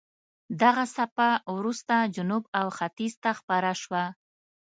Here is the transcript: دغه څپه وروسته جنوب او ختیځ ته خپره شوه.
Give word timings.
دغه 0.61 0.83
څپه 0.95 1.29
وروسته 1.55 1.95
جنوب 2.15 2.43
او 2.59 2.67
ختیځ 2.77 3.13
ته 3.23 3.31
خپره 3.39 3.69
شوه. 3.81 4.03